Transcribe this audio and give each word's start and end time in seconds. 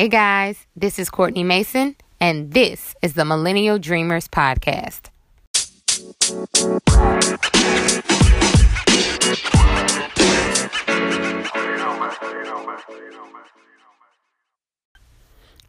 Hey 0.00 0.08
guys, 0.08 0.66
this 0.74 0.98
is 0.98 1.10
Courtney 1.10 1.44
Mason, 1.44 1.94
and 2.18 2.54
this 2.54 2.94
is 3.02 3.12
the 3.12 3.26
Millennial 3.26 3.78
Dreamers 3.78 4.28
Podcast. 4.28 5.10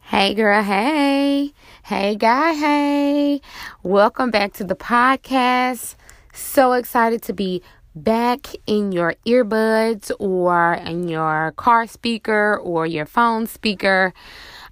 Hey 0.00 0.32
girl, 0.32 0.62
hey. 0.62 1.52
Hey 1.84 2.16
guy, 2.16 2.54
hey. 2.54 3.42
Welcome 3.82 4.30
back 4.30 4.54
to 4.54 4.64
the 4.64 4.74
podcast. 4.74 5.94
So 6.32 6.72
excited 6.72 7.20
to 7.24 7.34
be 7.34 7.62
back 7.94 8.48
in 8.66 8.92
your 8.92 9.14
earbuds 9.26 10.10
or 10.18 10.74
in 10.74 11.08
your 11.08 11.52
car 11.56 11.86
speaker 11.86 12.58
or 12.58 12.86
your 12.86 13.06
phone 13.06 13.46
speaker. 13.46 14.12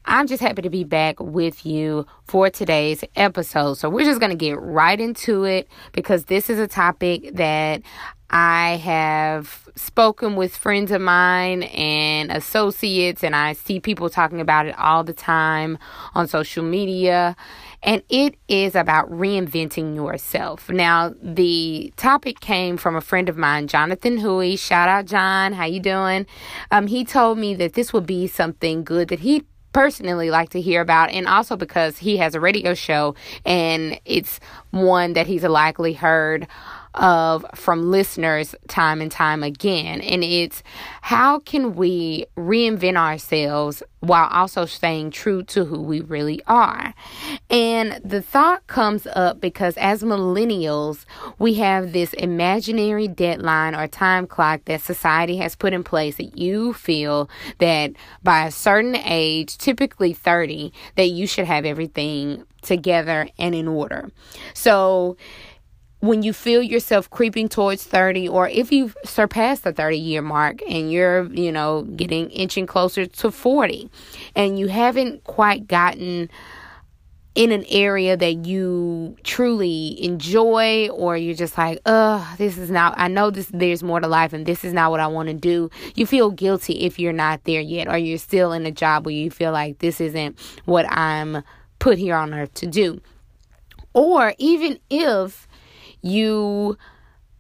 I'm 0.07 0.27
just 0.27 0.43
happy 0.43 0.63
to 0.63 0.71
be 0.71 0.85
back 0.85 1.21
with 1.21 1.67
you 1.67 2.07
for 2.25 2.49
today's 2.49 3.05
episode. 3.17 3.75
So, 3.75 3.91
we're 3.91 4.07
just 4.07 4.21
going 4.21 4.31
to 4.31 4.37
get 4.37 4.59
right 4.59 4.99
into 4.99 5.45
it 5.45 5.69
because 5.93 6.25
this 6.25 6.49
is 6.49 6.59
a 6.59 6.67
topic 6.67 7.35
that 7.35 7.83
I 8.31 8.77
have 8.77 9.69
spoken 9.75 10.37
with 10.37 10.57
friends 10.57 10.93
of 10.93 11.01
mine 11.01 11.65
and 11.65 12.31
associates, 12.31 13.25
and 13.25 13.35
I 13.35 13.55
see 13.55 13.81
people 13.81 14.09
talking 14.09 14.41
about 14.41 14.67
it 14.67 14.79
all 14.79 15.03
the 15.03 15.13
time 15.13 15.79
on 16.15 16.29
social 16.29 16.63
media. 16.63 17.37
And 17.83 18.03
it 18.09 18.35
is 18.47 18.75
about 18.75 19.11
reinventing 19.11 19.95
yourself. 19.95 20.69
Now, 20.69 21.15
the 21.23 21.93
topic 21.97 22.41
came 22.41 22.77
from 22.77 22.95
a 22.95 23.01
friend 23.01 23.29
of 23.29 23.37
mine, 23.37 23.69
Jonathan 23.69 24.19
Huey. 24.19 24.57
Shout 24.57 24.89
out, 24.89 25.07
John. 25.07 25.55
How 25.55 25.65
you 25.65 25.81
doing? 25.81 26.27
Um, 26.71 26.87
he 26.89 27.05
told 27.05 27.39
me 27.39 27.55
that 27.55 27.73
this 27.73 27.93
would 27.93 28.07
be 28.07 28.27
something 28.27 28.85
good 28.85 29.09
that 29.09 29.21
he 29.21 29.45
personally 29.73 30.31
like 30.31 30.51
to 30.51 30.61
hear 30.61 30.81
about 30.81 31.11
and 31.11 31.27
also 31.27 31.57
because 31.57 31.99
he 31.99 32.17
has 32.17 32.35
a 32.35 32.41
radio 32.41 32.75
show 32.75 33.15
and 33.47 34.01
it's 34.05 34.41
one 34.71 35.13
that 35.13 35.27
he's 35.27 35.45
likely 35.45 35.93
heard 35.93 36.47
of 36.95 37.47
from 37.55 37.91
listeners 37.91 38.55
time 38.69 39.01
and 39.01 39.11
time 39.11 39.43
again. 39.43 40.01
And 40.01 40.25
it's 40.25 40.63
how 41.03 41.39
can 41.41 41.75
we 41.75 42.27
reinvent 42.37 42.97
ourselves 42.97 43.83
while 44.01 44.29
also 44.31 44.65
staying 44.65 45.11
true 45.11 45.43
to 45.45 45.65
who 45.65 45.81
we 45.81 46.01
really 46.01 46.43
are? 46.47 46.95
And 47.49 48.01
the 48.05 48.23
thought 48.23 48.67
comes 48.67 49.07
up 49.15 49.41
because 49.41 49.77
as 49.77 50.03
millennials, 50.03 51.05
we 51.39 51.55
have 51.55 51.93
this 51.93 52.13
imaginary 52.15 53.09
deadline 53.09 53.75
or 53.75 53.87
time 53.87 54.27
clock 54.27 54.65
that 54.65 54.81
society 54.81 55.37
has 55.37 55.55
put 55.55 55.73
in 55.73 55.85
place 55.85 56.17
that 56.17 56.37
you 56.37 56.73
feel 56.73 57.31
that 57.59 57.93
by 58.23 58.47
a 58.47 58.51
certain 58.51 58.97
age, 58.97 59.59
typically 59.59 60.13
30, 60.13 60.73
that 60.97 61.09
you 61.09 61.27
should 61.27 61.47
have 61.47 61.65
everything 61.65 62.45
together 62.63 63.29
and 63.39 63.55
in 63.55 63.69
order. 63.69 64.11
So, 64.55 65.17
when 66.01 66.23
you 66.23 66.33
feel 66.33 66.63
yourself 66.63 67.09
creeping 67.11 67.49
towards 67.49 67.85
30 67.85 68.29
or 68.29 68.49
if 68.49 68.73
you've 68.73 68.97
surpassed 69.05 69.65
the 69.65 69.73
30 69.73 69.99
year 69.99 70.23
mark 70.23 70.61
and 70.69 70.91
you're 70.91 71.25
you 71.33 71.53
know 71.53 71.83
getting 71.97 72.31
inching 72.31 72.67
closer 72.67 73.07
to 73.07 73.31
40 73.31 73.91
and 74.35 74.59
you 74.59 74.69
haven't 74.69 75.23
quite 75.25 75.67
gotten 75.69 76.31
in 77.37 77.53
an 77.53 77.65
area 77.69 78.17
that 78.17 78.45
you 78.45 79.17
truly 79.23 80.03
enjoy 80.03 80.89
or 80.89 81.17
you're 81.17 81.35
just 81.35 81.57
like 81.57 81.79
oh 81.87 82.35
this 82.39 82.59
is 82.59 82.71
not 82.71 82.93
i 82.97 83.07
know 83.07 83.31
this 83.31 83.47
there's 83.55 83.83
more 83.83 84.01
to 84.01 84.09
life 84.09 84.33
and 84.33 84.47
this 84.47 84.65
is 84.65 84.73
not 84.73 84.91
what 84.91 84.99
i 84.99 85.07
want 85.07 85.29
to 85.29 85.35
do 85.35 85.71
you 85.95 86.07
feel 86.07 86.31
guilty 86.31 86.81
if 86.81 86.99
you're 86.99 87.13
not 87.13 87.45
there 87.45 87.61
yet 87.61 87.87
or 87.87 87.97
you're 87.97 88.19
still 88.19 88.53
in 88.53 88.67
a 88.67 88.73
job 88.73 89.07
where 89.07 89.15
you 89.15 89.31
feel 89.31 89.53
like 89.53 89.79
this 89.79 90.01
isn't 90.01 90.37
what 90.65 90.85
i'm 90.91 91.43
put 91.81 91.99
here 91.99 92.15
on 92.15 92.33
earth 92.33 92.55
to 92.55 92.67
do. 92.69 93.01
Or 93.93 94.35
even 94.39 94.79
if 94.89 95.49
you 96.03 96.77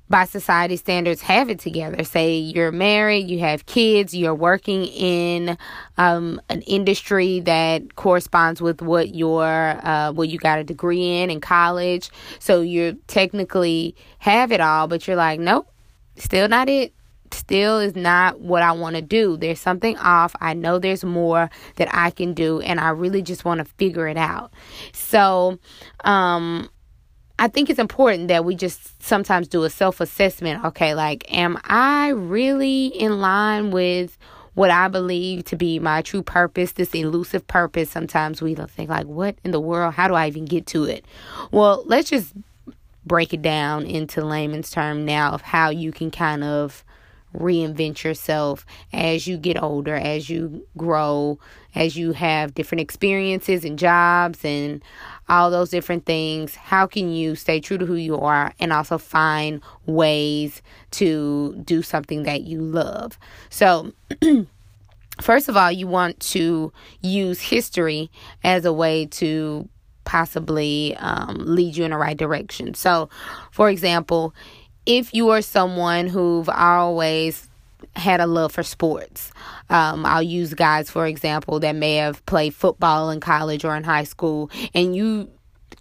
by 0.09 0.25
society 0.25 0.77
standards 0.77 1.23
have 1.23 1.49
it 1.49 1.61
together 1.61 2.03
say 2.03 2.37
you're 2.37 2.73
married 2.73 3.31
you 3.31 3.39
have 3.39 3.65
kids 3.67 4.15
you're 4.15 4.35
working 4.35 4.85
in 4.87 5.57
um, 5.99 6.41
an 6.49 6.63
industry 6.63 7.41
that 7.41 7.95
corresponds 7.95 8.61
with 8.61 8.83
what 8.83 9.15
your 9.15 9.47
uh, 9.47 10.13
what 10.13 10.29
you 10.29 10.39
got 10.39 10.59
a 10.59 10.65
degree 10.65 11.21
in 11.21 11.31
in 11.31 11.41
college 11.41 12.11
so 12.41 12.61
you 12.61 12.99
technically 13.07 13.95
have 14.19 14.51
it 14.51 14.61
all 14.61 14.89
but 14.89 15.07
you're 15.07 15.17
like 15.17 15.39
nope 15.39 15.73
still 16.17 16.49
not 16.49 16.69
it 16.69 16.93
still 17.33 17.79
is 17.79 17.95
not 17.95 18.41
what 18.41 18.63
I 18.63 18.73
want 18.73 18.97
to 18.97 19.03
do. 19.03 19.37
There's 19.37 19.61
something 19.61 19.97
off. 19.99 20.35
I 20.41 20.55
know 20.55 20.79
there's 20.79 21.05
more 21.05 21.51
that 21.77 21.89
I 21.93 22.11
can 22.11 22.35
do 22.35 22.61
and 22.61 22.81
I 22.81 22.91
really 22.91 23.23
just 23.23 23.45
want 23.45 23.59
to 23.59 23.65
figure 23.65 24.09
it 24.09 24.17
out. 24.17 24.53
So, 24.93 25.59
um 26.05 26.69
I 27.41 27.49
think 27.49 27.71
it's 27.71 27.79
important 27.79 28.29
that 28.29 28.45
we 28.45 28.55
just 28.55 29.03
sometimes 29.03 29.49
do 29.49 29.65
a 29.65 29.71
self 29.71 29.99
assessment. 30.03 30.63
Okay, 30.63 30.95
like, 30.95 31.25
am 31.35 31.59
I 31.65 32.09
really 32.09 32.89
in 32.89 33.19
line 33.19 33.71
with 33.71 34.19
what 34.53 34.71
I 34.71 34.89
believe 34.89 35.45
to 35.47 35.57
be 35.57 35.79
my 35.79 36.03
true 36.03 36.23
purpose, 36.23 36.73
this 36.73 36.95
elusive 36.95 37.47
purpose? 37.47 37.89
Sometimes 37.89 38.43
we 38.43 38.55
think, 38.55 38.91
like, 38.91 39.07
what 39.07 39.37
in 39.43 39.53
the 39.53 39.61
world? 39.61 39.95
How 39.95 40.07
do 40.07 40.13
I 40.13 40.27
even 40.27 40.45
get 40.45 40.67
to 40.67 40.85
it? 40.85 41.07
Well, 41.51 41.83
let's 41.87 42.11
just 42.11 42.35
break 43.07 43.33
it 43.33 43.41
down 43.41 43.87
into 43.87 44.23
layman's 44.23 44.71
term 44.71 45.07
now 45.07 45.31
of 45.31 45.41
how 45.41 45.71
you 45.71 45.93
can 45.93 46.11
kind 46.11 46.45
of 46.45 46.85
reinvent 47.35 48.03
yourself 48.03 48.67
as 48.93 49.27
you 49.27 49.37
get 49.37 49.63
older, 49.63 49.95
as 49.95 50.29
you 50.29 50.67
grow, 50.77 51.39
as 51.75 51.97
you 51.97 52.13
have 52.13 52.55
different 52.55 52.81
experiences 52.81 53.65
and 53.65 53.79
jobs 53.79 54.45
and 54.45 54.83
all 55.31 55.51
those 55.51 55.71
different 55.71 56.05
things. 56.05 56.55
How 56.55 56.87
can 56.87 57.13
you 57.13 57.35
stay 57.35 57.61
true 57.61 57.79
to 57.79 57.87
who 57.87 57.95
you 57.95 58.19
are 58.19 58.53
and 58.59 58.73
also 58.73 58.99
find 58.99 59.63
ways 59.87 60.61
to 60.93 61.55
do 61.65 61.83
something 61.83 62.25
that 62.25 62.43
you 62.43 62.61
love? 62.61 63.19
So, 63.49 63.93
first 65.21 65.49
of 65.49 65.57
all, 65.57 65.71
you 65.71 65.87
want 65.87 66.19
to 66.21 66.73
use 67.01 67.41
history 67.41 68.11
as 68.45 68.65
a 68.65 68.73
way 68.73 69.07
to 69.07 69.69
possibly 70.05 70.97
um, 70.97 71.37
lead 71.39 71.77
you 71.77 71.85
in 71.85 71.93
the 71.93 71.97
right 71.97 72.17
direction. 72.17 72.75
So, 72.75 73.09
for 73.53 73.71
example, 73.71 74.35
if 74.87 75.15
you 75.15 75.31
are 75.31 75.43
someone 75.43 76.09
who've 76.09 76.49
always 76.49 77.50
had 77.97 78.21
a 78.21 78.27
love 78.27 78.53
for 78.53 78.63
sports. 78.63 79.33
Um, 79.69 80.05
I'll 80.07 80.23
use 80.23 80.55
guys, 80.55 80.91
for 80.91 81.07
example, 81.07 81.61
that 81.61 81.77
may 81.77 81.97
have 81.97 82.25
played 82.27 82.55
football 82.55 83.11
in 83.11 83.21
college 83.21 83.65
or 83.65 83.77
in 83.77 83.85
high 83.85 84.05
school, 84.05 84.51
and 84.75 84.95
you 84.95 85.31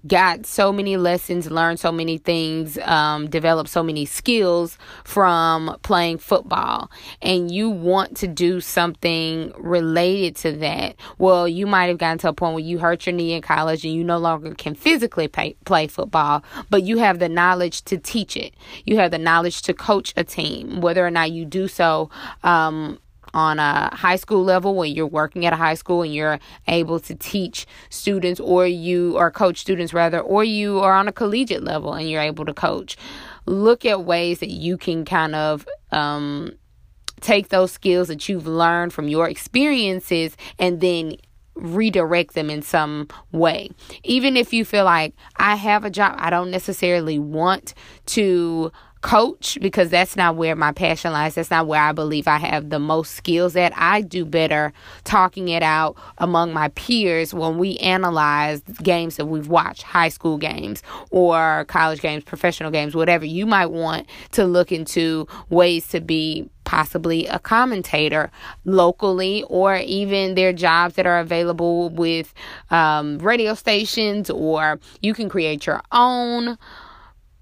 got 0.07 0.45
so 0.45 0.71
many 0.71 0.97
lessons, 0.97 1.49
learned 1.51 1.79
so 1.79 1.91
many 1.91 2.17
things, 2.17 2.77
um, 2.79 3.29
developed 3.29 3.69
so 3.69 3.83
many 3.83 4.05
skills 4.05 4.77
from 5.03 5.77
playing 5.83 6.17
football, 6.17 6.89
and 7.21 7.51
you 7.51 7.69
want 7.69 8.17
to 8.17 8.27
do 8.27 8.61
something 8.61 9.51
related 9.57 10.35
to 10.37 10.51
that. 10.53 10.95
Well, 11.17 11.47
you 11.47 11.67
might 11.67 11.87
have 11.87 11.97
gotten 11.97 12.17
to 12.19 12.29
a 12.29 12.33
point 12.33 12.55
where 12.55 12.63
you 12.63 12.79
hurt 12.79 13.05
your 13.05 13.13
knee 13.13 13.33
in 13.33 13.41
college 13.41 13.83
and 13.83 13.93
you 13.93 14.03
no 14.03 14.17
longer 14.17 14.53
can 14.55 14.75
physically 14.75 15.27
pay, 15.27 15.55
play 15.65 15.87
football, 15.87 16.43
but 16.69 16.83
you 16.83 16.97
have 16.97 17.19
the 17.19 17.29
knowledge 17.29 17.83
to 17.83 17.97
teach 17.97 18.37
it. 18.37 18.53
You 18.85 18.97
have 18.97 19.11
the 19.11 19.17
knowledge 19.17 19.61
to 19.63 19.73
coach 19.73 20.13
a 20.15 20.23
team, 20.23 20.81
whether 20.81 21.05
or 21.05 21.11
not 21.11 21.31
you 21.31 21.45
do 21.45 21.67
so. 21.67 22.09
Um, 22.43 22.99
on 23.33 23.59
a 23.59 23.93
high 23.95 24.15
school 24.15 24.43
level 24.43 24.75
when 24.75 24.91
you're 24.93 25.07
working 25.07 25.45
at 25.45 25.53
a 25.53 25.55
high 25.55 25.73
school 25.73 26.01
and 26.01 26.13
you're 26.13 26.39
able 26.67 26.99
to 26.99 27.15
teach 27.15 27.65
students 27.89 28.39
or 28.39 28.65
you 28.65 29.17
or 29.17 29.31
coach 29.31 29.59
students 29.59 29.93
rather 29.93 30.19
or 30.19 30.43
you 30.43 30.79
are 30.79 30.93
on 30.93 31.07
a 31.07 31.11
collegiate 31.11 31.63
level 31.63 31.93
and 31.93 32.09
you're 32.09 32.21
able 32.21 32.45
to 32.45 32.53
coach 32.53 32.97
look 33.45 33.85
at 33.85 34.03
ways 34.03 34.39
that 34.39 34.49
you 34.49 34.77
can 34.77 35.05
kind 35.05 35.35
of 35.35 35.67
um, 35.91 36.51
take 37.19 37.49
those 37.49 37.71
skills 37.71 38.07
that 38.07 38.29
you've 38.29 38.47
learned 38.47 38.93
from 38.93 39.07
your 39.07 39.27
experiences 39.27 40.37
and 40.57 40.81
then 40.81 41.15
redirect 41.55 42.35
them 42.35 42.49
in 42.49 42.61
some 42.61 43.07
way. 43.31 43.69
Even 44.03 44.37
if 44.37 44.53
you 44.53 44.63
feel 44.63 44.85
like 44.85 45.13
I 45.35 45.55
have 45.55 45.83
a 45.83 45.89
job, 45.89 46.15
I 46.17 46.29
don't 46.29 46.51
necessarily 46.51 47.19
want 47.19 47.73
to 48.07 48.71
coach 49.01 49.57
because 49.61 49.89
that's 49.89 50.15
not 50.15 50.35
where 50.35 50.55
my 50.55 50.71
passion 50.71 51.13
lies. 51.13 51.35
That's 51.35 51.51
not 51.51 51.67
where 51.67 51.81
I 51.81 51.91
believe 51.93 52.27
I 52.27 52.37
have 52.37 52.69
the 52.69 52.79
most 52.79 53.15
skills 53.15 53.55
at. 53.55 53.71
I 53.77 54.01
do 54.01 54.25
better 54.25 54.73
talking 55.05 55.49
it 55.49 55.63
out 55.63 55.95
among 56.17 56.53
my 56.53 56.67
peers 56.69 57.33
when 57.33 57.57
we 57.57 57.77
analyze 57.77 58.61
games 58.83 59.15
that 59.15 59.27
we've 59.27 59.47
watched, 59.47 59.83
high 59.83 60.09
school 60.09 60.37
games 60.37 60.83
or 61.11 61.65
college 61.65 62.01
games, 62.01 62.23
professional 62.23 62.71
games, 62.71 62.95
whatever. 62.95 63.25
You 63.25 63.45
might 63.45 63.67
want 63.67 64.07
to 64.31 64.45
look 64.45 64.71
into 64.71 65.27
ways 65.49 65.87
to 65.89 66.01
be 66.01 66.49
possibly 66.65 67.25
a 67.27 67.39
commentator 67.39 68.29
locally 68.63 69.43
or 69.47 69.77
even 69.77 70.35
their 70.35 70.53
jobs 70.53 70.95
that 70.95 71.07
are 71.07 71.19
available 71.19 71.89
with 71.89 72.33
um, 72.69 73.17
radio 73.19 73.55
stations 73.55 74.29
or 74.29 74.79
you 75.01 75.15
can 75.15 75.29
create 75.29 75.65
your 75.65 75.81
own 75.91 76.57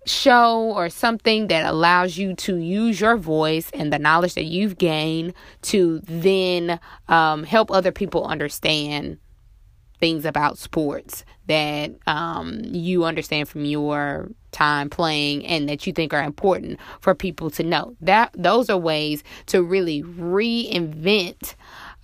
show 0.09 0.71
or 0.74 0.89
something 0.89 1.48
that 1.48 1.65
allows 1.65 2.18
you 2.18 2.33
to 2.36 2.57
use 2.57 3.00
your 3.00 3.18
voice 3.18 3.69
and 3.71 3.92
the 3.92 4.00
knowledge 4.00 4.36
that 4.36 4.45
you've 4.45 4.77
gained 4.77 5.33
to 5.63 6.00
then 6.04 6.80
um, 7.07 7.44
help 7.44 7.71
other 7.71 7.92
people 7.92 8.25
understand 8.25 9.18
things 10.00 10.25
about 10.25 10.57
sports 10.57 11.25
that 11.48 11.92
um, 12.06 12.62
you 12.65 13.04
understand 13.04 13.50
from 13.50 13.65
your 13.65 14.30
time 14.51 14.89
playing 14.89 15.45
and 15.45 15.68
that 15.69 15.88
you 15.88 15.94
think 15.94 16.13
are 16.13 16.24
important 16.24 16.80
for 17.00 17.15
people 17.15 17.50
to 17.50 17.63
know. 17.63 17.95
That 18.01 18.31
those 18.33 18.69
are 18.69 18.77
ways 18.77 19.24
to 19.48 19.63
really 19.63 20.04
reinvent 20.04 21.56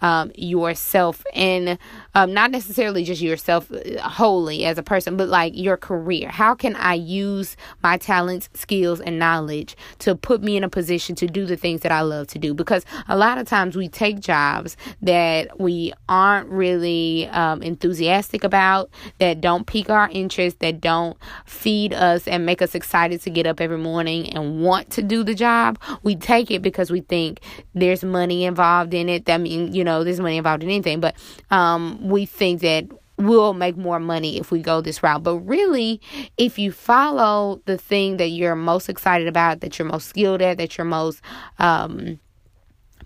um, 0.03 0.31
yourself 0.35 1.23
and 1.33 1.79
um, 2.13 2.33
not 2.33 2.51
necessarily 2.51 3.03
just 3.03 3.21
yourself 3.21 3.71
uh, 3.71 4.01
wholly 4.01 4.65
as 4.65 4.77
a 4.77 4.83
person, 4.83 5.17
but 5.17 5.29
like 5.29 5.53
your 5.55 5.77
career. 5.77 6.29
How 6.29 6.53
can 6.53 6.75
I 6.75 6.93
use 6.93 7.55
my 7.81 7.97
talents, 7.97 8.49
skills, 8.53 8.99
and 8.99 9.17
knowledge 9.17 9.75
to 9.99 10.13
put 10.13 10.43
me 10.43 10.57
in 10.57 10.63
a 10.63 10.69
position 10.69 11.15
to 11.15 11.27
do 11.27 11.45
the 11.45 11.55
things 11.55 11.81
that 11.81 11.91
I 11.91 12.01
love 12.01 12.27
to 12.27 12.39
do? 12.39 12.53
Because 12.53 12.85
a 13.07 13.17
lot 13.17 13.37
of 13.37 13.47
times 13.47 13.75
we 13.75 13.87
take 13.87 14.19
jobs 14.19 14.75
that 15.01 15.59
we 15.59 15.93
aren't 16.09 16.49
really 16.49 17.27
um, 17.29 17.63
enthusiastic 17.63 18.43
about, 18.43 18.89
that 19.19 19.39
don't 19.39 19.65
pique 19.65 19.89
our 19.89 20.09
interest, 20.11 20.59
that 20.59 20.81
don't 20.81 21.17
feed 21.45 21.93
us 21.93 22.27
and 22.27 22.45
make 22.45 22.61
us 22.61 22.75
excited 22.75 23.21
to 23.21 23.29
get 23.29 23.47
up 23.47 23.61
every 23.61 23.77
morning 23.77 24.29
and 24.33 24.61
want 24.61 24.89
to 24.91 25.01
do 25.01 25.23
the 25.23 25.33
job. 25.33 25.79
We 26.03 26.17
take 26.17 26.51
it 26.51 26.61
because 26.61 26.91
we 26.91 27.01
think 27.01 27.39
there's 27.73 28.03
money 28.03 28.43
involved 28.43 28.93
in 28.93 29.07
it. 29.07 29.25
That 29.25 29.39
means, 29.39 29.73
you 29.73 29.83
know, 29.83 29.92
know 29.93 30.03
there's 30.03 30.19
money 30.19 30.37
involved 30.37 30.63
in 30.63 30.69
anything, 30.69 30.99
but 30.99 31.15
um, 31.51 32.07
we 32.07 32.25
think 32.25 32.61
that 32.61 32.85
we'll 33.17 33.53
make 33.53 33.77
more 33.77 33.99
money 33.99 34.39
if 34.39 34.51
we 34.51 34.61
go 34.61 34.81
this 34.81 35.03
route. 35.03 35.23
But 35.23 35.37
really, 35.39 36.01
if 36.37 36.57
you 36.57 36.71
follow 36.71 37.61
the 37.65 37.77
thing 37.77 38.17
that 38.17 38.29
you're 38.29 38.55
most 38.55 38.89
excited 38.89 39.27
about, 39.27 39.61
that 39.61 39.77
you're 39.77 39.87
most 39.87 40.07
skilled 40.07 40.41
at, 40.41 40.57
that 40.57 40.77
you're 40.77 40.85
most 40.85 41.21
um, 41.59 42.19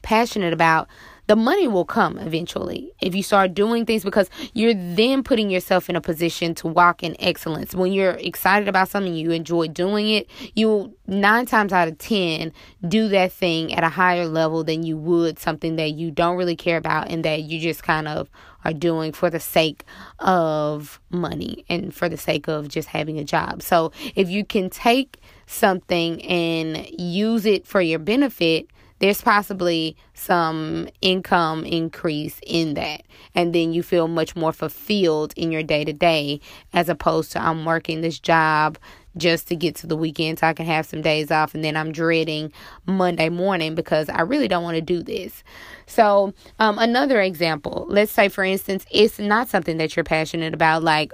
passionate 0.01 0.53
about, 0.53 0.87
the 1.27 1.35
money 1.35 1.67
will 1.67 1.85
come 1.85 2.17
eventually 2.19 2.91
if 3.01 3.13
you 3.13 3.21
start 3.21 3.53
doing 3.53 3.85
things 3.85 4.03
because 4.03 4.29
you're 4.53 4.73
then 4.73 5.23
putting 5.23 5.49
yourself 5.49 5.89
in 5.89 5.95
a 5.95 6.01
position 6.01 6.55
to 6.55 6.67
walk 6.67 7.03
in 7.03 7.15
excellence. 7.19 7.75
When 7.75 7.91
you're 7.91 8.11
excited 8.11 8.67
about 8.67 8.87
something, 8.87 9.13
you 9.13 9.31
enjoy 9.31 9.67
doing 9.67 10.09
it, 10.09 10.29
you'll 10.55 10.93
nine 11.05 11.45
times 11.45 11.73
out 11.73 11.87
of 11.87 11.97
ten 11.97 12.53
do 12.87 13.09
that 13.09 13.31
thing 13.31 13.73
at 13.73 13.83
a 13.83 13.89
higher 13.89 14.25
level 14.25 14.63
than 14.63 14.83
you 14.83 14.97
would 14.97 15.37
something 15.37 15.75
that 15.75 15.91
you 15.91 16.11
don't 16.11 16.37
really 16.37 16.55
care 16.55 16.77
about 16.77 17.09
and 17.09 17.25
that 17.25 17.43
you 17.43 17.59
just 17.59 17.83
kind 17.83 18.07
of 18.07 18.29
are 18.63 18.73
doing 18.73 19.11
for 19.11 19.29
the 19.29 19.39
sake 19.39 19.83
of 20.19 20.99
money 21.09 21.65
and 21.69 21.93
for 21.93 22.09
the 22.09 22.17
sake 22.17 22.47
of 22.47 22.67
just 22.67 22.89
having 22.89 23.17
a 23.19 23.23
job. 23.23 23.61
So 23.61 23.91
if 24.15 24.29
you 24.29 24.43
can 24.43 24.69
take 24.69 25.21
something 25.45 26.21
and 26.23 26.85
use 26.99 27.45
it 27.45 27.65
for 27.65 27.81
your 27.81 27.99
benefit, 27.99 28.67
there's 28.99 29.21
possibly 29.21 29.95
some 30.13 30.87
income 31.01 31.63
increase 31.65 32.39
in 32.45 32.73
that. 32.75 33.03
And 33.35 33.53
then 33.53 33.73
you 33.73 33.83
feel 33.83 34.07
much 34.07 34.35
more 34.35 34.53
fulfilled 34.53 35.33
in 35.35 35.51
your 35.51 35.63
day 35.63 35.85
to 35.85 35.93
day 35.93 36.41
as 36.73 36.89
opposed 36.89 37.31
to 37.33 37.41
I'm 37.41 37.65
working 37.65 38.01
this 38.01 38.19
job 38.19 38.77
just 39.15 39.47
to 39.47 39.55
get 39.55 39.75
to 39.75 39.87
the 39.87 39.97
weekend 39.97 40.39
so 40.39 40.47
I 40.47 40.53
can 40.53 40.65
have 40.65 40.85
some 40.85 41.01
days 41.01 41.31
off 41.31 41.55
and 41.55 41.63
then 41.63 41.75
I'm 41.75 41.91
dreading 41.91 42.51
Monday 42.85 43.29
morning 43.29 43.75
because 43.75 44.09
I 44.09 44.21
really 44.21 44.47
don't 44.47 44.63
want 44.63 44.75
to 44.75 44.81
do 44.81 45.01
this. 45.01 45.43
So, 45.87 46.33
um, 46.59 46.77
another 46.77 47.21
example, 47.21 47.85
let's 47.89 48.11
say 48.11 48.29
for 48.29 48.43
instance, 48.43 48.85
it's 48.91 49.19
not 49.19 49.49
something 49.49 49.77
that 49.77 49.95
you're 49.95 50.03
passionate 50.03 50.53
about, 50.53 50.83
like 50.83 51.11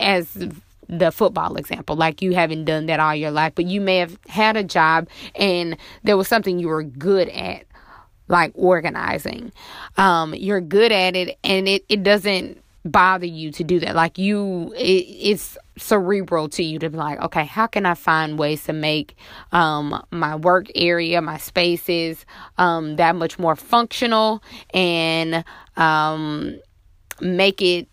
as 0.00 0.36
the 0.88 1.10
football 1.10 1.56
example, 1.56 1.96
like 1.96 2.22
you 2.22 2.34
haven't 2.34 2.64
done 2.64 2.86
that 2.86 3.00
all 3.00 3.14
your 3.14 3.30
life, 3.30 3.52
but 3.54 3.66
you 3.66 3.80
may 3.80 3.98
have 3.98 4.18
had 4.28 4.56
a 4.56 4.64
job 4.64 5.08
and 5.34 5.76
there 6.04 6.16
was 6.16 6.28
something 6.28 6.58
you 6.58 6.68
were 6.68 6.82
good 6.82 7.28
at, 7.30 7.64
like 8.28 8.52
organizing. 8.54 9.52
Um, 9.96 10.34
you're 10.34 10.60
good 10.60 10.92
at 10.92 11.16
it 11.16 11.38
and 11.44 11.68
it, 11.68 11.84
it 11.88 12.02
doesn't 12.02 12.62
bother 12.84 13.26
you 13.26 13.50
to 13.52 13.64
do 13.64 13.80
that. 13.80 13.94
Like 13.94 14.18
you, 14.18 14.72
it, 14.76 15.04
it's 15.04 15.58
cerebral 15.76 16.48
to 16.50 16.62
you 16.62 16.78
to 16.78 16.88
be 16.88 16.96
like, 16.96 17.20
okay, 17.20 17.44
how 17.44 17.66
can 17.66 17.84
I 17.84 17.94
find 17.94 18.38
ways 18.38 18.64
to 18.64 18.72
make 18.72 19.16
um, 19.52 20.04
my 20.10 20.36
work 20.36 20.66
area, 20.74 21.20
my 21.20 21.38
spaces, 21.38 22.24
um, 22.58 22.96
that 22.96 23.16
much 23.16 23.38
more 23.38 23.56
functional 23.56 24.42
and 24.72 25.44
um, 25.76 26.58
make 27.20 27.60
it 27.60 27.88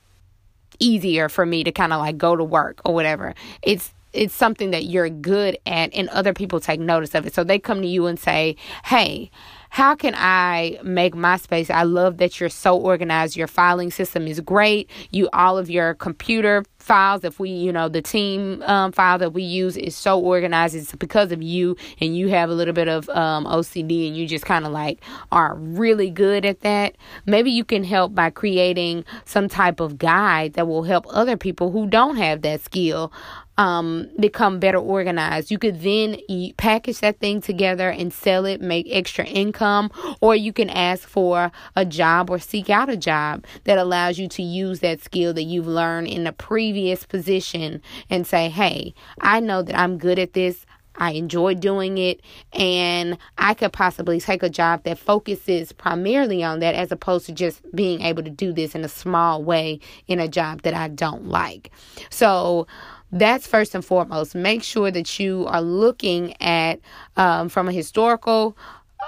easier 0.80 1.30
for 1.30 1.46
me 1.46 1.64
to 1.64 1.72
kind 1.72 1.94
of 1.94 2.00
like 2.00 2.18
go 2.18 2.36
to 2.36 2.44
work 2.44 2.82
or 2.86 2.94
whatever. 2.94 3.34
It's 3.62 3.94
it's 4.14 4.34
something 4.34 4.72
that 4.72 4.86
you're 4.86 5.10
good 5.10 5.58
at 5.66 5.94
and 5.94 6.10
other 6.10 6.34
people 6.34 6.60
take 6.60 6.80
notice 6.80 7.16
of 7.16 7.26
it. 7.26 7.34
So 7.34 7.44
they 7.44 7.60
come 7.60 7.82
to 7.82 7.88
you 7.88 8.06
and 8.06 8.20
say, 8.20 8.56
"Hey, 8.86 9.32
how 9.74 9.96
can 9.96 10.14
I 10.16 10.78
make 10.84 11.16
my 11.16 11.38
space? 11.38 11.72
I 11.72 11.82
love 11.82 12.18
that 12.18 12.40
you're 12.40 12.50
so 12.50 12.78
organized. 12.78 13.36
Your 13.36 13.48
filing 13.48 13.90
system 13.90 14.28
is 14.28 14.40
great. 14.40 14.88
You 15.10 15.30
all 15.34 15.58
of 15.58 15.68
your 15.68 15.96
computer 15.96 16.64
files 16.84 17.24
if 17.24 17.40
we 17.40 17.50
you 17.50 17.72
know 17.72 17.88
the 17.88 18.02
team 18.02 18.62
um, 18.64 18.92
file 18.92 19.18
that 19.18 19.32
we 19.32 19.42
use 19.42 19.78
is 19.78 19.96
so 19.96 20.20
organized 20.20 20.76
it's 20.76 20.94
because 20.96 21.32
of 21.32 21.42
you 21.42 21.78
and 22.02 22.18
you 22.18 22.28
have 22.28 22.50
a 22.50 22.54
little 22.54 22.74
bit 22.74 22.90
of 22.90 23.08
um, 23.12 23.46
ocd 23.46 24.08
and 24.08 24.18
you 24.18 24.28
just 24.28 24.46
kind 24.46 24.66
of 24.66 24.72
like 24.74 25.02
are 25.32 25.56
really 25.56 26.10
good 26.10 26.44
at 26.44 26.60
that 26.60 26.98
maybe 27.26 27.50
you 27.50 27.64
can 27.64 27.86
help 27.86 28.14
by 28.14 28.30
creating 28.30 29.06
some 29.24 29.48
type 29.48 29.80
of 29.80 29.98
guide 29.98 30.54
that 30.54 30.68
will 30.68 30.84
help 30.84 31.06
other 31.10 31.38
people 31.38 31.72
who 31.72 31.88
don't 31.88 32.18
have 32.18 32.42
that 32.42 32.60
skill 32.60 33.14
um, 33.58 34.10
become 34.20 34.60
better 34.60 34.78
organized. 34.78 35.52
You 35.52 35.60
could 35.60 35.82
then 35.82 36.18
package 36.58 37.00
that 37.00 37.20
thing 37.20 37.42
together 37.42 37.90
and 37.90 38.12
sell 38.12 38.46
it, 38.46 38.62
make 38.62 38.88
extra 38.90 39.26
income, 39.26 39.92
or 40.22 40.36
you 40.36 40.52
can 40.54 40.70
ask 40.70 41.08
for 41.08 41.52
a 41.76 41.86
job 41.86 42.30
or 42.30 42.40
seek 42.40 42.70
out 42.70 42.90
a 42.90 42.98
job 42.98 43.46
that 43.66 43.78
allows 43.78 44.18
you 44.18 44.28
to 44.30 44.44
use 44.44 44.80
that 44.80 45.02
skill 45.02 45.34
that 45.34 45.44
you've 45.44 45.68
learned 45.68 46.08
in 46.08 46.26
a 46.26 46.34
previous 46.34 47.06
position 47.06 47.82
and 48.10 48.26
say, 48.26 48.50
hey, 48.50 48.94
I 49.22 49.40
know 49.40 49.62
that 49.62 49.78
I'm 49.78 49.98
good 49.98 50.20
at 50.20 50.34
this. 50.34 50.66
I 50.96 51.12
enjoy 51.12 51.56
doing 51.56 51.98
it, 51.98 52.22
and 52.52 53.18
I 53.38 53.56
could 53.56 53.74
possibly 53.74 54.20
take 54.20 54.44
a 54.44 54.50
job 54.50 54.84
that 54.84 55.00
focuses 55.00 55.72
primarily 55.72 56.44
on 56.44 56.60
that 56.60 56.76
as 56.76 56.92
opposed 56.92 57.26
to 57.26 57.32
just 57.32 57.64
being 57.76 58.02
able 58.02 58.22
to 58.22 58.30
do 58.30 58.54
this 58.54 58.76
in 58.76 58.84
a 58.86 58.90
small 58.90 59.44
way 59.44 59.80
in 60.08 60.20
a 60.20 60.28
job 60.28 60.62
that 60.62 60.76
I 60.76 60.90
don't 60.90 61.28
like. 61.28 61.72
So, 62.12 62.68
that's 63.14 63.46
first 63.46 63.76
and 63.76 63.86
foremost. 63.86 64.34
Make 64.34 64.64
sure 64.64 64.90
that 64.90 65.20
you 65.20 65.46
are 65.48 65.62
looking 65.62 66.36
at, 66.42 66.80
um, 67.16 67.48
from 67.48 67.70
a 67.70 67.72
historical 67.72 68.58
uh, 69.00 69.06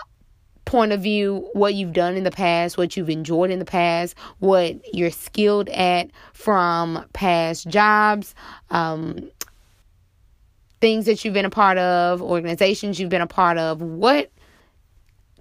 point 0.66 0.92
of 0.92 1.02
view, 1.02 1.50
what 1.54 1.74
you've 1.74 1.94
done 1.94 2.16
in 2.16 2.24
the 2.24 2.32
past, 2.32 2.78
what 2.78 2.96
you've 2.96 3.10
enjoyed 3.10 3.50
in 3.50 3.58
the 3.58 3.66
past, 3.66 4.16
what 4.40 4.76
you're 4.94 5.10
skilled 5.10 5.70
at 5.70 6.12
from 6.34 7.04
past 7.14 7.68
jobs, 7.68 8.36
um, 8.70 9.32
things 10.82 11.06
that 11.06 11.26
you've 11.26 11.34
been 11.34 11.46
a 11.46 11.50
part 11.50 11.80
of, 11.80 12.22
organizations 12.22 13.00
you've 13.00 13.10
been 13.10 13.22
a 13.22 13.28
part 13.28 13.58
of. 13.58 13.82
What 13.82 14.30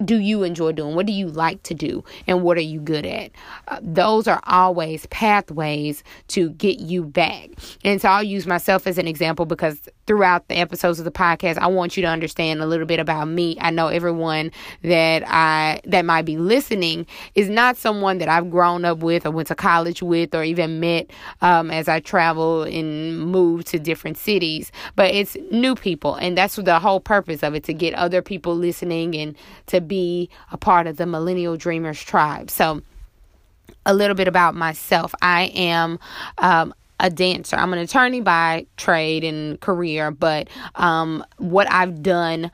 do 0.03 0.19
you 0.19 0.43
enjoy 0.43 0.73
doing? 0.73 0.95
What 0.95 1.05
do 1.05 1.13
you 1.13 1.27
like 1.27 1.63
to 1.63 1.73
do? 1.73 2.03
And 2.27 2.43
what 2.43 2.57
are 2.57 2.61
you 2.61 2.81
good 2.81 3.05
at? 3.05 3.31
Uh, 3.67 3.79
those 3.81 4.27
are 4.27 4.41
always 4.45 5.05
pathways 5.07 6.03
to 6.29 6.49
get 6.51 6.79
you 6.79 7.03
back. 7.03 7.51
And 7.83 8.01
so 8.01 8.09
I'll 8.09 8.23
use 8.23 8.45
myself 8.45 8.87
as 8.87 8.97
an 8.97 9.07
example 9.07 9.45
because 9.45 9.79
throughout 10.05 10.47
the 10.49 10.55
episodes 10.55 10.99
of 10.99 11.05
the 11.05 11.11
podcast, 11.11 11.57
I 11.57 11.67
want 11.67 11.95
you 11.95 12.01
to 12.03 12.09
understand 12.09 12.61
a 12.61 12.65
little 12.65 12.85
bit 12.85 12.99
about 12.99 13.25
me. 13.27 13.57
I 13.61 13.71
know 13.71 13.87
everyone 13.87 14.51
that 14.83 15.23
I 15.25 15.79
that 15.85 16.03
might 16.03 16.23
be 16.23 16.37
listening 16.37 17.07
is 17.33 17.49
not 17.49 17.77
someone 17.77 18.17
that 18.17 18.29
I've 18.29 18.49
grown 18.49 18.85
up 18.85 18.99
with 18.99 19.25
or 19.25 19.31
went 19.31 19.47
to 19.47 19.55
college 19.55 20.03
with 20.03 20.35
or 20.35 20.43
even 20.43 20.79
met 20.79 21.09
um, 21.41 21.71
as 21.71 21.87
I 21.87 22.01
travel 22.01 22.63
and 22.63 23.19
move 23.19 23.65
to 23.65 23.79
different 23.79 24.17
cities. 24.17 24.71
But 24.95 25.13
it's 25.13 25.37
new 25.51 25.75
people, 25.75 26.15
and 26.15 26.37
that's 26.37 26.57
the 26.57 26.79
whole 26.79 26.99
purpose 26.99 27.43
of 27.43 27.55
it 27.55 27.63
to 27.63 27.73
get 27.73 27.93
other 27.93 28.21
people 28.21 28.55
listening 28.55 29.15
and 29.15 29.35
to 29.67 29.84
be 29.87 30.29
a 30.51 30.57
part 30.57 30.87
of 30.87 30.97
the 30.97 31.05
Millennial 31.05 31.57
Dreamers 31.57 32.01
tribe. 32.01 32.49
So, 32.49 32.81
a 33.85 33.93
little 33.93 34.15
bit 34.15 34.27
about 34.27 34.55
myself. 34.55 35.13
I 35.21 35.51
am 35.55 35.99
um, 36.37 36.73
a 36.99 37.09
dancer. 37.09 37.55
I'm 37.55 37.73
an 37.73 37.79
attorney 37.79 38.21
by 38.21 38.65
trade 38.77 39.23
and 39.23 39.59
career, 39.59 40.11
but 40.11 40.49
um, 40.75 41.23
what 41.37 41.71
I've 41.71 42.01
done 42.01 42.51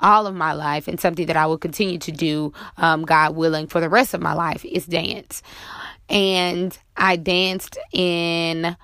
all 0.00 0.26
of 0.26 0.34
my 0.34 0.52
life 0.52 0.88
and 0.88 0.98
something 0.98 1.26
that 1.26 1.36
I 1.36 1.46
will 1.46 1.58
continue 1.58 1.98
to 1.98 2.12
do, 2.12 2.52
um, 2.78 3.04
God 3.04 3.36
willing, 3.36 3.66
for 3.66 3.80
the 3.80 3.88
rest 3.88 4.14
of 4.14 4.20
my 4.20 4.32
life 4.32 4.64
is 4.64 4.86
dance. 4.86 5.42
And 6.08 6.76
I 6.96 7.16
danced 7.16 7.78
in 7.92 8.76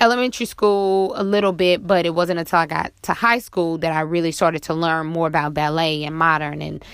elementary 0.00 0.46
school 0.46 1.12
a 1.16 1.24
little 1.24 1.52
bit, 1.52 1.86
but 1.86 2.06
it 2.06 2.14
wasn't 2.14 2.38
until 2.38 2.60
I 2.60 2.66
got 2.66 2.92
to 3.02 3.14
high 3.14 3.38
school 3.38 3.78
that 3.78 3.92
I 3.92 4.00
really 4.00 4.32
started 4.32 4.62
to 4.64 4.74
learn 4.74 5.06
more 5.06 5.26
about 5.26 5.54
ballet 5.54 6.04
and 6.04 6.14
modern 6.14 6.62
and 6.62 6.84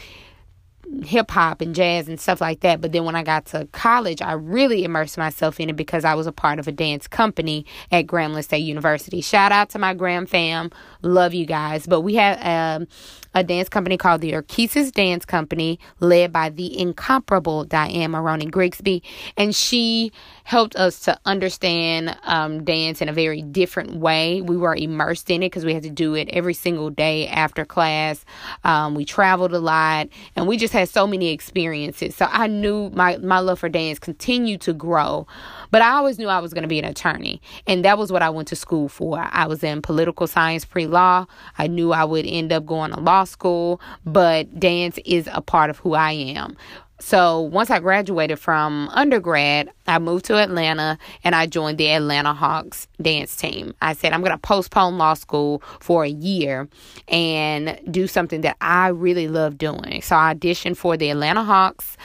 hip 1.02 1.30
hop 1.30 1.60
and 1.60 1.74
jazz 1.74 2.08
and 2.08 2.20
stuff 2.20 2.40
like 2.40 2.60
that. 2.60 2.80
But 2.80 2.92
then 2.92 3.04
when 3.04 3.16
I 3.16 3.22
got 3.22 3.46
to 3.46 3.66
college, 3.72 4.22
I 4.22 4.32
really 4.32 4.84
immersed 4.84 5.18
myself 5.18 5.58
in 5.58 5.70
it 5.70 5.76
because 5.76 6.04
I 6.04 6.14
was 6.14 6.26
a 6.26 6.32
part 6.32 6.58
of 6.58 6.68
a 6.68 6.72
dance 6.72 7.06
company 7.06 7.66
at 7.90 8.06
Grambling 8.06 8.44
State 8.44 8.58
University. 8.58 9.20
Shout 9.20 9.52
out 9.52 9.70
to 9.70 9.78
my 9.78 9.94
Gram 9.94 10.26
fam. 10.26 10.70
Love 11.04 11.34
you 11.34 11.46
guys. 11.46 11.86
But 11.86 12.00
we 12.00 12.14
have 12.14 12.38
um, 12.80 12.88
a 13.34 13.42
dance 13.42 13.68
company 13.68 13.96
called 13.96 14.20
the 14.20 14.32
Orchesis 14.32 14.92
Dance 14.92 15.24
Company, 15.24 15.78
led 16.00 16.32
by 16.32 16.50
the 16.50 16.78
incomparable 16.78 17.64
Diane 17.64 18.12
Maroney 18.12 18.46
Grigsby. 18.46 19.02
And 19.36 19.54
she 19.54 20.12
helped 20.44 20.76
us 20.76 21.00
to 21.00 21.18
understand 21.24 22.16
um, 22.24 22.64
dance 22.64 23.00
in 23.00 23.08
a 23.08 23.12
very 23.12 23.42
different 23.42 23.96
way. 23.96 24.42
We 24.42 24.56
were 24.56 24.76
immersed 24.76 25.30
in 25.30 25.42
it 25.42 25.46
because 25.46 25.64
we 25.64 25.74
had 25.74 25.82
to 25.82 25.90
do 25.90 26.14
it 26.14 26.28
every 26.28 26.54
single 26.54 26.90
day 26.90 27.26
after 27.28 27.64
class. 27.64 28.24
Um, 28.62 28.94
we 28.94 29.04
traveled 29.04 29.52
a 29.54 29.58
lot 29.58 30.08
and 30.36 30.46
we 30.46 30.56
just 30.56 30.72
had 30.72 30.88
so 30.88 31.06
many 31.06 31.30
experiences. 31.30 32.14
So 32.14 32.28
I 32.30 32.46
knew 32.46 32.90
my, 32.90 33.16
my 33.18 33.40
love 33.40 33.58
for 33.58 33.68
dance 33.68 33.98
continued 33.98 34.60
to 34.62 34.72
grow. 34.72 35.26
But 35.70 35.82
I 35.82 35.90
always 35.92 36.18
knew 36.18 36.28
I 36.28 36.38
was 36.38 36.52
going 36.52 36.62
to 36.62 36.68
be 36.68 36.78
an 36.78 36.84
attorney. 36.84 37.40
And 37.66 37.84
that 37.84 37.98
was 37.98 38.12
what 38.12 38.22
I 38.22 38.30
went 38.30 38.48
to 38.48 38.56
school 38.56 38.88
for. 38.88 39.18
I 39.18 39.46
was 39.46 39.64
in 39.64 39.82
political 39.82 40.26
science 40.26 40.64
pre 40.64 40.86
law. 40.94 41.26
I 41.58 41.66
knew 41.66 41.92
I 41.92 42.04
would 42.04 42.26
end 42.26 42.52
up 42.52 42.64
going 42.64 42.92
to 42.92 43.00
law 43.00 43.24
school, 43.24 43.80
but 44.06 44.58
dance 44.58 44.98
is 45.04 45.28
a 45.32 45.42
part 45.42 45.68
of 45.70 45.78
who 45.78 45.94
I 45.94 46.12
am. 46.12 46.56
So 47.00 47.40
once 47.40 47.70
I 47.70 47.80
graduated 47.80 48.38
from 48.38 48.88
undergrad, 48.90 49.68
I 49.86 49.98
moved 49.98 50.24
to 50.26 50.36
Atlanta 50.38 50.96
and 51.22 51.34
I 51.34 51.46
joined 51.46 51.76
the 51.76 51.90
Atlanta 51.90 52.32
Hawks 52.32 52.88
dance 53.02 53.36
team. 53.36 53.74
I 53.82 53.92
said, 53.92 54.12
I'm 54.12 54.20
going 54.20 54.32
to 54.32 54.38
postpone 54.38 54.96
law 54.96 55.14
school 55.14 55.62
for 55.80 56.04
a 56.04 56.08
year 56.08 56.68
and 57.08 57.78
do 57.90 58.06
something 58.06 58.40
that 58.42 58.56
I 58.60 58.88
really 58.88 59.28
love 59.28 59.58
doing. 59.58 60.00
So 60.02 60.16
I 60.16 60.34
auditioned 60.34 60.76
for 60.76 60.96
the 60.96 61.10
Atlanta 61.10 61.44
Hawks 61.44 61.96